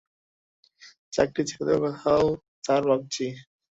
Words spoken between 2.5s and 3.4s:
Sir ভাবছি।